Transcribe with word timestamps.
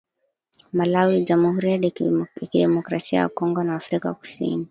Malawi, 0.73 1.21
jamuhuri 1.23 1.71
ya 1.71 1.79
kidemokrasia 2.49 3.19
ya 3.19 3.29
Kongo 3.29 3.63
na 3.63 3.75
Afrika 3.75 4.13
kusini 4.13 4.59